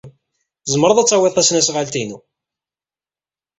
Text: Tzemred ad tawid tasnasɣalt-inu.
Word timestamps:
Tzemred 0.65 0.97
ad 0.99 1.07
tawid 1.07 1.33
tasnasɣalt-inu. 1.33 2.17